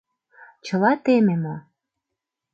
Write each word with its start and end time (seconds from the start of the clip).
Чыла 0.65 0.91
теме 1.05 1.35
мо? 1.43 1.55